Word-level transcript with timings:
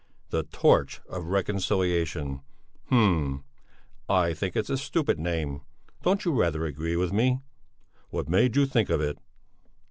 "The 0.31 0.41
Torch 0.41 0.99
of 1.07 1.27
Reconciliation! 1.27 2.41
Hm! 2.89 3.43
I 4.09 4.33
think 4.33 4.55
it's 4.55 4.71
a 4.71 4.77
stupid 4.79 5.19
name! 5.19 5.61
Don't 6.01 6.25
you 6.25 6.31
rather 6.33 6.65
agree 6.65 6.95
with 6.95 7.13
me? 7.13 7.41
What 8.09 8.27
made 8.27 8.55
you 8.55 8.65
think 8.65 8.89
of 8.89 8.99
it?" 8.99 9.19